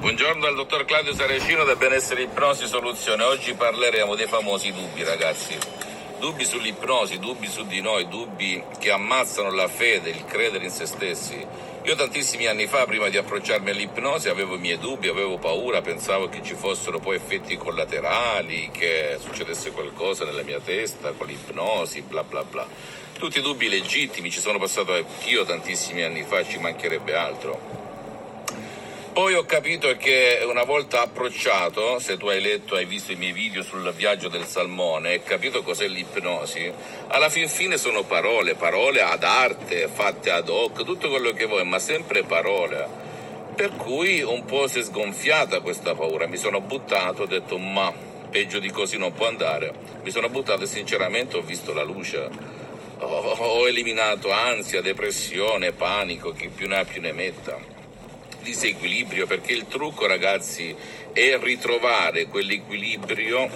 Buongiorno 0.00 0.40
dal 0.40 0.54
dottor 0.54 0.86
Claudio 0.86 1.12
Sarecino 1.14 1.62
da 1.64 1.76
Benessere 1.76 2.22
Ipnosi 2.22 2.66
Soluzione. 2.66 3.22
Oggi 3.22 3.52
parleremo 3.52 4.14
dei 4.14 4.26
famosi 4.26 4.72
dubbi, 4.72 5.04
ragazzi. 5.04 5.54
Dubbi 6.18 6.46
sull'ipnosi, 6.46 7.18
dubbi 7.18 7.46
su 7.48 7.66
di 7.66 7.82
noi, 7.82 8.08
dubbi 8.08 8.64
che 8.78 8.90
ammazzano 8.90 9.50
la 9.50 9.68
fede, 9.68 10.08
il 10.08 10.24
credere 10.24 10.64
in 10.64 10.70
se 10.70 10.86
stessi. 10.86 11.46
Io 11.82 11.94
tantissimi 11.96 12.46
anni 12.46 12.66
fa, 12.66 12.86
prima 12.86 13.10
di 13.10 13.18
approcciarmi 13.18 13.68
all'ipnosi, 13.68 14.30
avevo 14.30 14.54
i 14.54 14.58
miei 14.58 14.78
dubbi, 14.78 15.08
avevo 15.08 15.36
paura, 15.36 15.82
pensavo 15.82 16.30
che 16.30 16.42
ci 16.42 16.54
fossero 16.54 16.98
poi 16.98 17.16
effetti 17.16 17.58
collaterali, 17.58 18.70
che 18.72 19.18
succedesse 19.20 19.70
qualcosa 19.72 20.24
nella 20.24 20.42
mia 20.42 20.60
testa 20.60 21.10
con 21.10 21.26
l'ipnosi, 21.26 22.00
bla 22.00 22.24
bla 22.24 22.42
bla. 22.42 22.66
Tutti 23.18 23.42
dubbi 23.42 23.68
legittimi, 23.68 24.30
ci 24.30 24.40
sono 24.40 24.58
passato 24.58 24.94
anch'io 24.94 25.44
tantissimi 25.44 26.02
anni 26.02 26.22
fa, 26.22 26.42
ci 26.42 26.58
mancherebbe 26.58 27.14
altro. 27.14 27.89
Poi 29.12 29.34
ho 29.34 29.44
capito 29.44 29.96
che 29.96 30.38
una 30.48 30.62
volta 30.62 31.02
approcciato, 31.02 31.98
se 31.98 32.16
tu 32.16 32.28
hai 32.28 32.40
letto, 32.40 32.76
hai 32.76 32.84
visto 32.84 33.10
i 33.10 33.16
miei 33.16 33.32
video 33.32 33.60
sul 33.64 33.92
viaggio 33.92 34.28
del 34.28 34.44
salmone, 34.44 35.08
hai 35.08 35.22
capito 35.24 35.64
cos'è 35.64 35.88
l'ipnosi, 35.88 36.72
alla 37.08 37.28
fin 37.28 37.48
fine 37.48 37.76
sono 37.76 38.04
parole, 38.04 38.54
parole 38.54 39.02
ad 39.02 39.24
arte, 39.24 39.88
fatte 39.88 40.30
ad 40.30 40.48
hoc, 40.48 40.84
tutto 40.84 41.08
quello 41.08 41.32
che 41.32 41.46
vuoi, 41.46 41.64
ma 41.64 41.80
sempre 41.80 42.22
parole. 42.22 42.86
Per 43.56 43.74
cui 43.74 44.22
un 44.22 44.44
po' 44.44 44.68
si 44.68 44.78
è 44.78 44.82
sgonfiata 44.84 45.60
questa 45.60 45.96
paura, 45.96 46.28
mi 46.28 46.36
sono 46.36 46.60
buttato, 46.60 47.22
ho 47.22 47.26
detto 47.26 47.58
ma 47.58 47.92
peggio 48.30 48.60
di 48.60 48.70
così 48.70 48.96
non 48.96 49.12
può 49.12 49.26
andare, 49.26 49.74
mi 50.04 50.10
sono 50.12 50.28
buttato 50.28 50.62
e 50.62 50.66
sinceramente 50.66 51.36
ho 51.36 51.42
visto 51.42 51.72
la 51.72 51.82
luce. 51.82 52.28
Ho, 53.00 53.66
eliminato 53.66 54.30
ansia, 54.30 54.80
depressione, 54.80 55.72
panico, 55.72 56.30
chi 56.30 56.48
più 56.48 56.68
ne 56.68 56.78
ha 56.78 56.84
più 56.84 57.00
ne 57.00 57.12
metta 57.12 57.79
disequilibrio, 58.42 59.26
perché 59.26 59.52
il 59.52 59.66
trucco 59.66 60.06
ragazzi 60.06 60.74
è 61.12 61.38
ritrovare 61.38 62.26
quell'equilibrio 62.26 63.48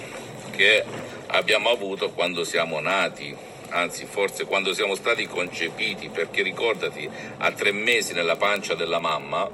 che 0.51 0.85
abbiamo 1.29 1.71
avuto 1.71 2.11
quando 2.11 2.45
siamo 2.45 2.81
nati, 2.81 3.35
anzi 3.71 4.07
forse 4.07 4.45
quando 4.45 4.73
siamo 4.73 4.95
stati 4.95 5.27
concepiti, 5.27 6.09
perché 6.09 6.43
ricordati, 6.43 7.09
a 7.39 7.51
tre 7.53 7.73
mesi 7.73 8.13
nella 8.13 8.37
pancia 8.37 8.75
della 8.75 9.01
mamma, 9.01 9.51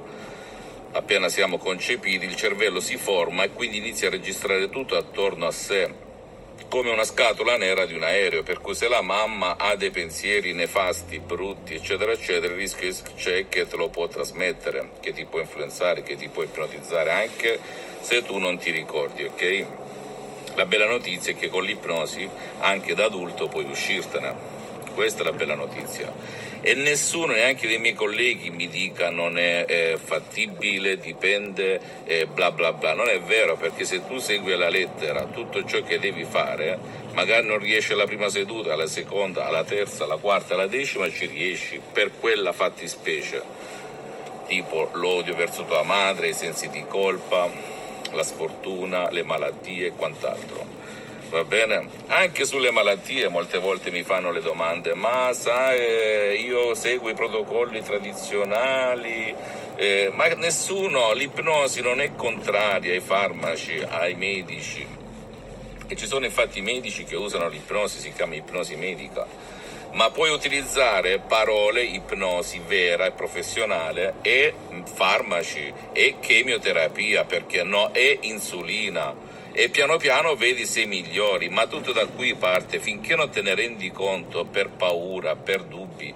appena 0.91 1.29
siamo 1.29 1.57
concepiti, 1.57 2.25
il 2.25 2.35
cervello 2.35 2.79
si 2.79 2.97
forma 2.97 3.43
e 3.43 3.51
quindi 3.51 3.77
inizia 3.77 4.07
a 4.07 4.11
registrare 4.11 4.69
tutto 4.69 4.95
attorno 4.97 5.47
a 5.47 5.51
sé 5.51 6.00
come 6.67 6.89
una 6.89 7.03
scatola 7.03 7.57
nera 7.57 7.85
di 7.85 7.93
un 7.93 8.03
aereo, 8.03 8.43
per 8.43 8.59
cui 8.59 8.75
se 8.75 8.87
la 8.87 9.01
mamma 9.01 9.57
ha 9.57 9.75
dei 9.75 9.91
pensieri 9.91 10.53
nefasti, 10.53 11.19
brutti, 11.19 11.75
eccetera, 11.75 12.11
eccetera, 12.11 12.53
il 12.53 12.59
rischio 12.59 12.93
c'è 13.15 13.47
che 13.47 13.67
te 13.67 13.75
lo 13.75 13.89
può 13.89 14.07
trasmettere, 14.07 14.91
che 14.99 15.13
ti 15.13 15.25
può 15.25 15.39
influenzare, 15.39 16.03
che 16.03 16.15
ti 16.15 16.27
può 16.29 16.43
ipnotizzare, 16.43 17.11
anche 17.11 17.59
se 17.99 18.23
tu 18.23 18.37
non 18.37 18.57
ti 18.57 18.71
ricordi, 18.71 19.23
ok? 19.23 19.65
La 20.55 20.65
bella 20.65 20.85
notizia 20.85 21.31
è 21.31 21.35
che 21.35 21.49
con 21.49 21.63
l'ipnosi, 21.63 22.27
anche 22.59 22.93
da 22.93 23.05
adulto, 23.05 23.47
puoi 23.47 23.63
uscirtene. 23.63 24.35
Questa 24.93 25.21
è 25.21 25.23
la 25.23 25.31
bella 25.31 25.55
notizia. 25.55 26.11
E 26.63 26.75
nessuno, 26.75 27.33
neanche 27.33 27.67
dei 27.67 27.79
miei 27.79 27.95
colleghi, 27.95 28.51
mi 28.51 28.69
dica 28.69 29.09
non 29.09 29.39
è, 29.39 29.65
è 29.65 29.97
fattibile, 29.97 30.99
dipende, 30.99 31.81
eh, 32.05 32.27
bla 32.27 32.51
bla 32.51 32.71
bla. 32.71 32.93
Non 32.93 33.09
è 33.09 33.19
vero, 33.19 33.57
perché 33.57 33.83
se 33.83 34.05
tu 34.05 34.19
segui 34.19 34.53
alla 34.53 34.69
lettera 34.69 35.25
tutto 35.25 35.65
ciò 35.65 35.81
che 35.81 35.97
devi 35.97 36.23
fare, 36.23 36.77
magari 37.13 37.47
non 37.47 37.57
riesci 37.57 37.93
alla 37.93 38.05
prima 38.05 38.29
seduta, 38.29 38.73
alla 38.73 38.85
seconda, 38.85 39.47
alla 39.47 39.63
terza, 39.63 40.03
alla 40.03 40.17
quarta, 40.17 40.53
alla 40.53 40.67
decima, 40.67 41.09
ci 41.09 41.25
riesci 41.25 41.81
per 41.91 42.11
quella 42.19 42.51
fattispecie. 42.51 43.41
Tipo 44.45 44.91
l'odio 44.93 45.33
verso 45.33 45.65
tua 45.65 45.81
madre, 45.81 46.27
i 46.27 46.33
sensi 46.33 46.69
di 46.69 46.85
colpa, 46.87 47.49
la 48.11 48.23
sfortuna, 48.23 49.09
le 49.09 49.23
malattie 49.23 49.87
e 49.87 49.91
quant'altro 49.95 50.81
va 51.31 51.45
bene? 51.45 51.87
Anche 52.07 52.43
sulle 52.43 52.71
malattie 52.71 53.29
molte 53.29 53.57
volte 53.57 53.89
mi 53.89 54.03
fanno 54.03 54.31
le 54.31 54.41
domande, 54.41 54.93
ma 54.93 55.31
sai, 55.31 56.43
io 56.43 56.75
seguo 56.75 57.09
i 57.09 57.13
protocolli 57.13 57.81
tradizionali, 57.81 59.33
eh, 59.77 60.11
ma 60.13 60.27
nessuno, 60.27 61.13
l'ipnosi 61.13 61.81
non 61.81 62.01
è 62.01 62.13
contraria 62.15 62.91
ai 62.91 62.99
farmaci, 62.99 63.81
ai 63.87 64.13
medici. 64.15 64.85
E 65.87 65.95
ci 65.95 66.05
sono 66.05 66.25
infatti 66.25 66.61
medici 66.61 67.05
che 67.05 67.15
usano 67.15 67.47
l'ipnosi, 67.47 67.99
si 67.99 68.11
chiama 68.11 68.35
ipnosi 68.35 68.75
medica, 68.75 69.25
ma 69.93 70.09
puoi 70.09 70.31
utilizzare 70.31 71.19
parole, 71.19 71.83
ipnosi 71.83 72.61
vera 72.65 73.05
e 73.05 73.11
professionale 73.11 74.15
e 74.21 74.53
farmaci 74.83 75.73
e 75.93 76.15
chemioterapia, 76.19 77.23
perché 77.23 77.63
no, 77.63 77.93
e 77.93 78.19
insulina 78.21 79.30
e 79.53 79.69
piano 79.69 79.97
piano 79.97 80.35
vedi 80.35 80.65
se 80.65 80.85
migliori, 80.85 81.49
ma 81.49 81.67
tutto 81.67 81.91
da 81.91 82.05
qui 82.07 82.35
parte 82.35 82.79
finché 82.79 83.15
non 83.15 83.29
te 83.29 83.41
ne 83.41 83.53
rendi 83.53 83.91
conto 83.91 84.45
per 84.45 84.69
paura, 84.69 85.35
per 85.35 85.63
dubbi, 85.63 86.13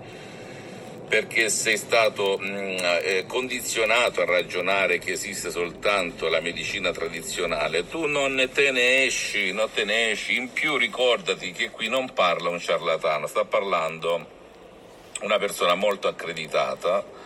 perché 1.08 1.50
sei 1.50 1.78
stato 1.78 2.38
mh, 2.38 2.46
mm, 2.46 2.78
eh, 3.04 3.26
condizionato 3.28 4.22
a 4.22 4.26
ragionare 4.26 5.00
che 5.00 5.12
esiste 5.12 5.52
soltanto 5.52 6.30
la 6.30 6.40
medicina 6.40 6.92
tradizionale, 6.92 7.88
tu 7.88 8.06
non 8.06 8.50
te 8.54 8.72
ne 8.72 9.04
esci, 9.04 9.52
non 9.52 9.70
te 9.74 9.84
ne 9.84 10.12
esci. 10.12 10.38
In 10.38 10.54
più 10.54 10.78
ricordati 10.78 11.52
che 11.52 11.70
qui 11.70 11.90
non 11.90 12.14
parla 12.14 12.50
un 12.50 12.60
ciarlatano, 12.60 13.28
sta 13.28 13.44
parlando 13.44 14.34
una 15.22 15.38
persona 15.38 15.76
molto 15.76 16.08
accreditata 16.08 17.25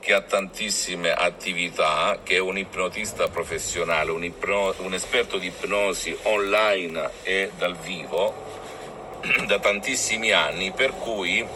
che 0.00 0.12
ha 0.12 0.20
tantissime 0.20 1.12
attività, 1.12 2.18
che 2.22 2.36
è 2.36 2.40
un 2.40 2.58
ipnotista 2.58 3.28
professionale, 3.28 4.10
un, 4.10 4.24
ipno, 4.24 4.74
un 4.78 4.94
esperto 4.94 5.38
di 5.38 5.46
ipnosi 5.46 6.16
online 6.22 7.10
e 7.22 7.50
dal 7.56 7.76
vivo 7.76 8.46
da 9.46 9.58
tantissimi 9.58 10.32
anni, 10.32 10.72
per 10.72 10.92
cui 10.92 11.46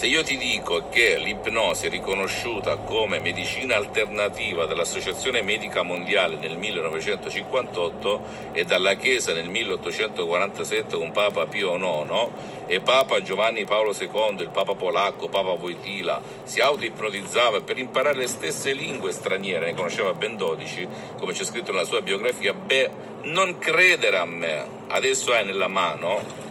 se 0.00 0.06
io 0.06 0.22
ti 0.22 0.38
dico 0.38 0.88
che 0.88 1.18
l'ipnosi 1.18 1.84
è 1.84 1.90
riconosciuta 1.90 2.76
come 2.76 3.20
medicina 3.20 3.76
alternativa 3.76 4.64
dall'Associazione 4.64 5.42
Medica 5.42 5.82
Mondiale 5.82 6.36
nel 6.36 6.56
1958 6.56 8.22
e 8.52 8.64
dalla 8.64 8.94
Chiesa 8.94 9.34
nel 9.34 9.50
1847 9.50 10.96
con 10.96 11.12
Papa 11.12 11.44
Pio 11.44 11.76
IX 11.76 12.28
e 12.66 12.80
Papa 12.80 13.20
Giovanni 13.20 13.66
Paolo 13.66 13.94
II, 13.94 14.40
il 14.40 14.48
Papa 14.48 14.74
polacco, 14.74 15.28
Papa 15.28 15.50
Wojtyla, 15.50 16.22
si 16.44 16.60
auto-ipnotizzava 16.60 17.60
per 17.60 17.76
imparare 17.76 18.16
le 18.16 18.26
stesse 18.26 18.72
lingue 18.72 19.12
straniere, 19.12 19.66
ne 19.66 19.74
conosceva 19.74 20.14
ben 20.14 20.34
12, 20.38 20.88
come 21.18 21.34
c'è 21.34 21.44
scritto 21.44 21.72
nella 21.72 21.84
sua 21.84 22.00
biografia, 22.00 22.54
beh, 22.54 22.90
non 23.24 23.58
credere 23.58 24.16
a 24.16 24.24
me, 24.24 24.66
adesso 24.86 25.34
hai 25.34 25.44
nella 25.44 25.68
mano 25.68 26.48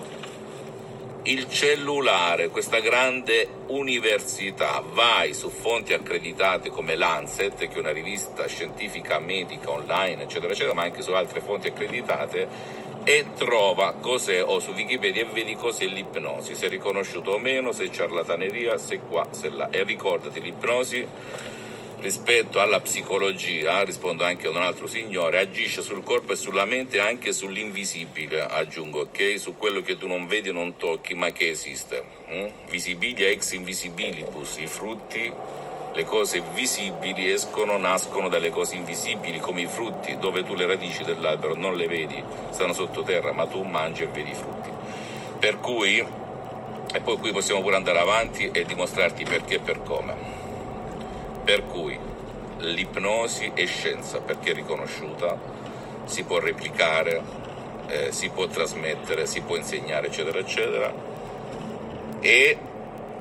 il 1.24 1.50
cellulare, 1.50 2.50
questa 2.50 2.80
grande 2.80 3.48
università, 3.68 4.82
vai 4.94 5.34
su 5.34 5.50
fonti 5.50 5.94
accreditate 5.94 6.70
come 6.70 6.96
Lancet, 6.96 7.58
che 7.68 7.76
è 7.76 7.80
una 7.80 7.92
rivista 7.92 8.48
scientifica 8.48 9.20
medica 9.20 9.70
online, 9.70 10.24
eccetera, 10.24 10.54
eccetera, 10.54 10.74
ma 10.74 10.84
anche 10.84 11.02
su 11.02 11.12
altre 11.12 11.42
fonti 11.42 11.68
accreditate, 11.68 12.48
e 13.04 13.26
trova 13.36 13.94
cos'è, 13.94 14.44
o 14.44 14.60
su 14.60 14.72
Wikipedia, 14.72 15.24
e 15.24 15.28
vedi 15.32 15.56
cos'è 15.56 15.86
l'ipnosi, 15.86 16.56
se 16.56 16.68
è 16.68 16.70
riconosciuto 16.70 17.32
o 17.32 17.38
meno, 17.38 17.72
se 17.72 17.86
è 17.86 17.90
ciarlataneria, 17.90 18.78
se 18.78 19.00
qua, 19.00 19.28
se 19.32 19.50
là. 19.50 19.70
E 19.70 19.84
ricordati, 19.84 20.42
l'ipnosi 20.42 21.06
rispetto 22.02 22.60
alla 22.62 22.80
psicologia, 22.80 23.84
rispondo 23.84 24.24
anche 24.24 24.48
ad 24.48 24.56
un 24.56 24.62
altro 24.62 24.88
signore, 24.88 25.40
agisce 25.40 25.82
sul 25.82 26.04
corpo 26.04 26.32
e 26.32 26.36
sulla 26.36 26.66
mente 26.66 26.98
e 26.98 27.02
anche 27.02 27.34
sull'invisibile, 27.34 28.42
aggiungo, 28.42 29.02
ok? 29.02 29.38
Su 29.38 29.56
quello 29.58 29.82
che 29.82 29.98
tu 29.98 30.08
non 30.08 30.26
vedi 30.28 30.50
e 30.50 30.54
non 30.54 30.78
tocchi, 30.78 31.14
ma 31.14 31.32
che 31.32 31.50
esiste. 31.50 32.04
Hm? 32.28 32.48
Visibilia 32.70 33.28
ex 33.28 33.52
invisibilibus, 33.52 34.58
i 34.58 34.68
frutti, 34.68 35.32
le 35.94 36.04
cose 36.06 36.42
visibili 36.54 37.30
escono, 37.32 37.78
nascono 37.78 38.30
dalle 38.30 38.50
cose 38.50 38.76
invisibili, 38.76 39.40
come 39.40 39.62
i 39.62 39.68
frutti, 39.68 40.18
dove 40.18 40.44
tu 40.44 40.56
le 40.56 40.68
radici 40.68 41.04
dell'albero 41.04 41.56
non 41.56 41.76
le 41.76 41.88
vedi, 41.88 42.24
stanno 42.52 42.74
sottoterra, 42.74 43.34
ma 43.34 43.46
tu 43.46 43.62
mangi 43.64 44.04
e 44.04 44.08
vedi 44.08 44.30
i 44.30 44.36
frutti. 44.36 44.70
Per 45.38 45.60
cui, 45.60 45.98
e 45.98 47.02
poi 47.02 47.18
qui 47.18 47.32
possiamo 47.32 47.62
pure 47.62 47.76
andare 47.76 48.00
avanti 48.00 48.50
e 48.52 48.64
dimostrarti 48.64 49.24
perché 49.24 49.56
e 49.56 49.60
per 49.60 49.84
come 49.84 50.39
Per 51.44 51.66
cui 51.66 51.98
l'ipnosi 52.58 53.52
è 53.54 53.66
scienza 53.66 54.20
perché 54.20 54.52
è 54.52 54.54
riconosciuta, 54.54 55.38
si 56.06 56.24
può 56.24 56.40
replicare, 56.40 57.22
eh, 57.88 58.12
si 58.12 58.30
può 58.30 58.48
trasmettere, 58.48 59.26
si 59.26 59.42
può 59.42 59.56
insegnare, 59.56 60.08
eccetera, 60.08 60.40
eccetera, 60.40 60.94
ed 62.20 62.58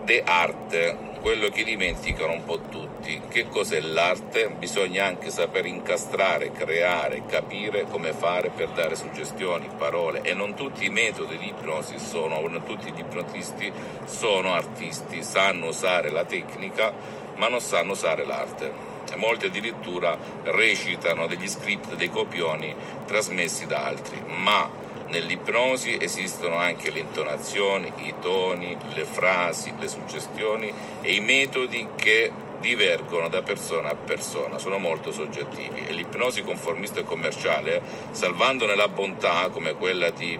è 0.04 0.22
arte, 0.24 1.08
quello 1.20 1.48
che 1.48 1.64
dimenticano 1.64 2.32
un 2.32 2.44
po' 2.44 2.60
tutti. 2.70 3.20
Che 3.28 3.48
cos'è 3.48 3.80
l'arte? 3.80 4.48
Bisogna 4.58 5.04
anche 5.04 5.30
saper 5.30 5.66
incastrare, 5.66 6.52
creare, 6.52 7.24
capire 7.26 7.84
come 7.84 8.12
fare 8.12 8.50
per 8.50 8.68
dare 8.70 8.96
suggestioni, 8.96 9.68
parole 9.76 10.22
e 10.22 10.34
non 10.34 10.54
tutti 10.54 10.84
i 10.84 10.90
metodi 10.90 11.36
di 11.38 11.48
ipnosi 11.48 11.98
sono, 11.98 12.40
non 12.40 12.62
tutti 12.64 12.90
gli 12.92 13.00
ipnotisti 13.00 13.70
sono 14.04 14.52
artisti, 14.52 15.22
sanno 15.22 15.68
usare 15.68 16.10
la 16.10 16.24
tecnica 16.24 17.26
ma 17.38 17.48
non 17.48 17.60
sanno 17.60 17.92
usare 17.92 18.24
l'arte. 18.24 18.96
Molti 19.16 19.46
addirittura 19.46 20.18
recitano 20.44 21.26
degli 21.26 21.48
script, 21.48 21.94
dei 21.94 22.10
copioni 22.10 22.74
trasmessi 23.06 23.66
da 23.66 23.86
altri, 23.86 24.22
ma 24.26 24.86
Nell'ipnosi 25.08 25.96
esistono 25.98 26.56
anche 26.56 26.90
le 26.90 26.98
intonazioni, 26.98 27.90
i 27.96 28.14
toni, 28.20 28.76
le 28.92 29.04
frasi, 29.04 29.72
le 29.78 29.88
suggestioni 29.88 30.70
e 31.00 31.14
i 31.14 31.20
metodi 31.20 31.88
che 31.96 32.30
divergono 32.60 33.28
da 33.28 33.40
persona 33.40 33.88
a 33.90 33.94
persona, 33.94 34.58
sono 34.58 34.76
molto 34.76 35.10
soggettivi 35.10 35.86
e 35.86 35.92
l'ipnosi 35.92 36.42
conformista 36.42 37.00
e 37.00 37.04
commerciale, 37.04 37.80
salvandone 38.10 38.74
la 38.74 38.88
bontà 38.88 39.48
come 39.48 39.72
quella 39.72 40.10
di 40.10 40.38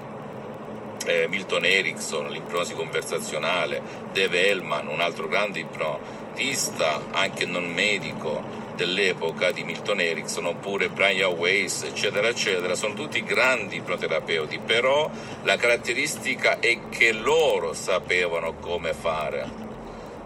eh, 1.09 1.27
Milton 1.29 1.65
Erickson, 1.65 2.29
l'ipnosi 2.29 2.75
conversazionale, 2.75 3.81
Dave 4.13 4.49
Hellman, 4.49 4.89
un 4.89 5.01
altro 5.01 5.27
grande 5.27 5.61
ipnotista, 5.61 7.01
anche 7.13 7.47
non 7.47 7.73
medico, 7.73 8.67
dell'epoca 8.79 9.51
di 9.51 9.65
Milton 9.65 10.01
Erickson 10.01 10.47
oppure 10.47 10.89
Brian 10.89 11.33
Weiss, 11.33 11.83
eccetera, 11.83 12.29
eccetera, 12.29 12.77
sono 12.77 12.95
tutti 12.95 13.25
grandi 13.25 13.77
ipnoterapeuti, 13.77 14.61
però 14.61 15.11
la 15.43 15.57
caratteristica 15.57 16.61
è 16.61 16.79
che 16.89 17.11
loro 17.13 17.73
sapevano 17.73 18.55
come 18.61 18.93
fare. 18.93 19.67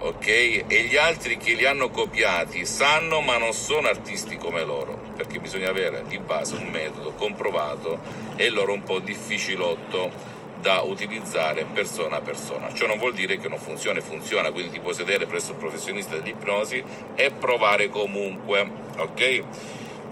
Ok? 0.00 0.26
E 0.26 0.82
gli 0.90 0.96
altri 0.96 1.37
che 1.37 1.55
li 1.55 1.64
hanno 1.64 1.88
copiati 1.88 2.67
sanno 2.67 3.20
ma 3.20 3.38
non 3.38 3.52
sono 3.52 3.87
artisti 3.87 4.37
come 4.37 4.64
loro, 4.64 5.00
perché 5.17 5.38
bisogna 5.38 5.70
avere 5.70 6.02
di 6.08 6.19
base 6.19 6.56
un 6.56 6.67
metodo 6.67 7.12
comprovato 7.12 8.00
e 8.35 8.50
loro 8.50 8.73
un 8.73 8.82
po' 8.82 8.99
difficilotto 8.99 10.40
da 10.62 10.81
utilizzare 10.82 11.67
persona 11.73 12.17
a 12.17 12.20
persona. 12.20 12.73
Ciò 12.73 12.87
non 12.87 12.97
vuol 12.97 13.12
dire 13.12 13.37
che 13.37 13.49
non 13.49 13.59
funziona, 13.59 14.00
funziona, 14.00 14.53
quindi 14.53 14.70
ti 14.70 14.81
puoi 14.81 14.94
sedere 14.94 15.26
presso 15.26 15.53
un 15.53 15.59
professionista 15.59 16.17
dell'ipnosi 16.17 16.82
e 17.17 17.32
provare 17.32 17.88
comunque, 17.91 18.70
ok? 18.97 19.43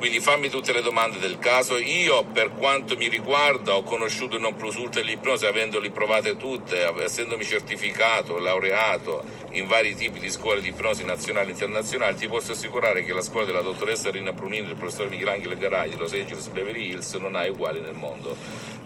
Quindi 0.01 0.21
fammi 0.21 0.49
tutte 0.49 0.73
le 0.73 0.81
domande 0.81 1.19
del 1.19 1.39
caso. 1.39 1.77
Io, 1.77 2.25
per 2.25 2.55
quanto 2.55 2.97
mi 2.97 3.09
riguarda, 3.09 3.77
ho 3.77 3.83
conosciuto 3.83 4.37
il 4.37 4.41
non 4.41 4.57
plus 4.57 4.77
ultra 4.77 5.03
dell'ipnosi 5.03 5.45
avendoli 5.45 5.91
provate 5.91 6.39
tutte, 6.39 6.91
essendomi 7.03 7.45
certificato, 7.45 8.39
laureato 8.39 9.23
in 9.51 9.67
vari 9.67 9.95
tipi 9.95 10.19
di 10.19 10.31
scuole 10.31 10.63
di 10.63 10.69
ipnosi 10.69 11.05
nazionali 11.05 11.49
e 11.49 11.53
internazionali. 11.53 12.17
Ti 12.17 12.29
posso 12.29 12.53
assicurare 12.53 13.05
che 13.05 13.13
la 13.13 13.21
scuola 13.21 13.45
della 13.45 13.61
dottoressa 13.61 14.11
Rina 14.11 14.33
Brunini 14.33 14.65
e 14.65 14.69
del 14.69 14.77
professor 14.77 15.11
Michelangelo 15.11 15.55
Garai 15.59 15.91
di 15.91 15.97
Los 15.99 16.15
Angeles 16.15 16.49
Beverly 16.49 16.89
Hills 16.89 17.13
non 17.17 17.35
ha 17.35 17.47
uguali 17.47 17.81
nel 17.81 17.93
mondo. 17.93 18.35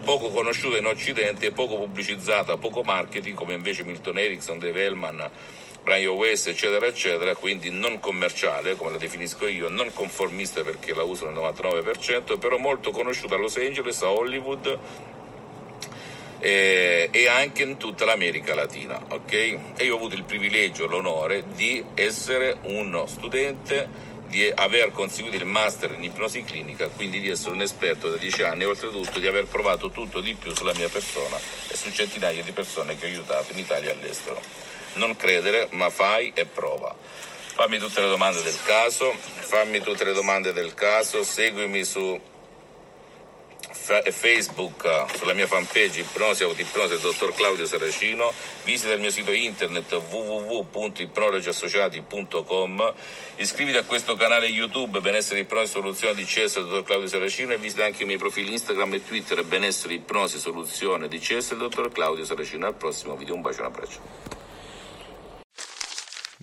Poco 0.03 0.27
conosciuta 0.31 0.75
in 0.75 0.85
Occidente 0.85 1.45
e 1.45 1.51
poco 1.53 1.77
pubblicizzata, 1.77 2.57
poco 2.57 2.83
marketing, 2.83 3.37
come 3.37 3.53
invece 3.53 3.85
Milton 3.85 4.17
Erickson, 4.17 4.59
Dave 4.59 4.83
Hellman 4.83 5.29
Brian 5.85 6.15
West, 6.15 6.47
eccetera, 6.47 6.87
eccetera, 6.87 7.35
quindi 7.35 7.69
non 7.69 7.99
commerciale, 7.99 8.75
come 8.75 8.89
la 8.89 8.97
definisco 8.97 9.45
io, 9.45 9.69
non 9.69 9.93
conformista 9.93 10.63
perché 10.63 10.95
la 10.95 11.03
uso 11.03 11.29
nel 11.29 11.35
99%, 11.35 12.39
però 12.39 12.57
molto 12.57 12.89
conosciuta 12.89 13.35
a 13.35 13.37
Los 13.37 13.55
Angeles, 13.57 14.01
a 14.01 14.09
Hollywood 14.09 14.79
eh, 16.39 17.09
e 17.11 17.27
anche 17.27 17.61
in 17.61 17.77
tutta 17.77 18.03
l'America 18.03 18.55
Latina, 18.55 18.99
ok? 19.09 19.31
E 19.77 19.83
io 19.83 19.93
ho 19.93 19.97
avuto 19.97 20.15
il 20.15 20.23
privilegio, 20.23 20.87
l'onore 20.87 21.43
di 21.53 21.85
essere 21.93 22.57
uno 22.63 23.05
studente 23.05 24.13
di 24.27 24.51
aver 24.55 24.89
conseguito 24.89 25.37
il 25.37 25.45
master 25.45 25.91
in 25.91 26.03
ipnosi 26.03 26.43
clinica, 26.43 26.87
quindi 26.87 27.19
di 27.19 27.29
essere 27.29 27.53
un 27.53 27.61
esperto 27.61 28.09
da 28.09 28.17
dieci 28.17 28.41
anni 28.41 28.63
e 28.63 28.65
oltretutto 28.65 29.19
di 29.19 29.27
aver 29.27 29.45
provato 29.45 29.91
tutto 29.91 30.19
di 30.19 30.33
più 30.33 30.51
sulla 30.55 30.73
mia 30.73 30.89
persona 30.89 31.37
e 31.69 31.75
su 31.75 31.91
centinaia 31.91 32.41
di 32.41 32.51
persone 32.53 32.97
che 32.97 33.05
ho 33.05 33.09
aiutato 33.09 33.51
in 33.51 33.59
Italia 33.59 33.91
e 33.91 33.93
all'estero 33.93 34.73
non 34.95 35.15
credere, 35.15 35.67
ma 35.71 35.89
fai 35.89 36.31
e 36.33 36.45
prova. 36.45 36.95
Fammi 37.55 37.77
tutte 37.77 38.01
le 38.01 38.09
domande 38.09 38.41
del 38.41 38.57
caso, 38.65 39.13
fammi 39.13 39.79
tutte 39.79 40.03
le 40.03 40.13
domande 40.13 40.51
del 40.51 40.73
caso, 40.73 41.23
seguimi 41.23 41.85
su 41.85 42.19
Facebook, 44.11 45.05
sulla 45.15 45.33
mia 45.33 45.45
fanpage 45.45 45.99
Ipnosi 45.99 46.41
Autoipnosi 46.43 46.89
del 46.89 46.99
dottor 46.99 47.35
Claudio 47.35 47.67
Saracino, 47.67 48.33
visita 48.63 48.93
il 48.93 48.99
mio 48.99 49.11
sito 49.11 49.31
internet 49.31 49.93
www.ipnologiassociati.com, 49.93 52.93
iscriviti 53.35 53.77
a 53.77 53.83
questo 53.83 54.15
canale 54.15 54.47
YouTube 54.47 55.01
Benessere 55.01 55.41
Ipnosi 55.41 55.71
Soluzione 55.71 56.15
di 56.15 56.25
CS 56.25 56.55
del 56.55 56.65
dottor 56.65 56.83
Claudio 56.83 57.07
Saracino 57.07 57.53
e 57.53 57.57
visita 57.57 57.85
anche 57.85 58.01
i 58.03 58.05
miei 58.05 58.17
profili 58.17 58.53
Instagram 58.53 58.95
e 58.95 59.05
Twitter 59.05 59.43
Benessere 59.43 59.93
Ipnosi 59.93 60.39
Soluzione 60.39 61.07
di 61.07 61.19
CS 61.19 61.49
del 61.49 61.59
dottor 61.59 61.91
Claudio 61.91 62.25
Saracino. 62.25 62.65
Al 62.65 62.73
prossimo 62.73 63.15
video, 63.15 63.35
un 63.35 63.41
bacio 63.41 63.59
e 63.59 63.61
un 63.61 63.67
abbraccio. 63.67 64.44